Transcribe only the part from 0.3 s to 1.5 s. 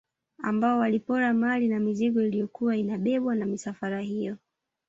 Ambao walipora